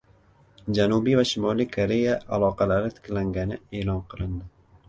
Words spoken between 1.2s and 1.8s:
Shimoliy